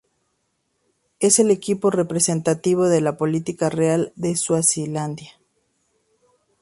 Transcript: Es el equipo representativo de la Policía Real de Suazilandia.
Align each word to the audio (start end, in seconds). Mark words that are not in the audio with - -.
Es 1.19 1.37
el 1.37 1.51
equipo 1.51 1.91
representativo 1.91 2.89
de 2.89 3.01
la 3.01 3.17
Policía 3.17 3.69
Real 3.69 4.11
de 4.15 4.35
Suazilandia. 4.35 5.33